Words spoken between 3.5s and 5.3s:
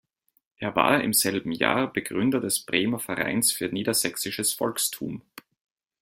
für Niedersächsisches Volkstum.